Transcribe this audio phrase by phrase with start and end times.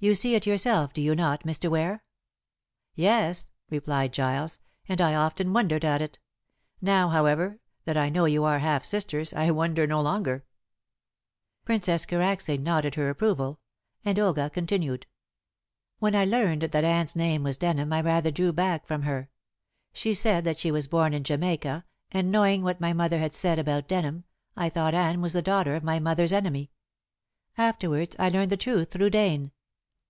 [0.00, 1.68] You see it yourself, do you not, Mr.
[1.68, 2.04] Ware?"
[2.94, 6.20] "Yes," replied Giles, "and I often wondered at it.
[6.80, 10.44] Now, however, that I know you are half sisters, I wonder no longer."
[11.64, 13.58] Princess Karacsay nodded her approval,
[14.04, 15.08] and Olga continued.
[15.98, 19.30] "When I learned that Anne's name was Denham I rather drew back from her.
[19.92, 23.58] She said that she was born in Jamaica, and, knowing what my mother had said
[23.58, 24.22] about Denham,
[24.56, 26.70] I thought Anne was the daughter of my mother's enemy.
[27.56, 29.50] Afterwards I learned the truth through Dane."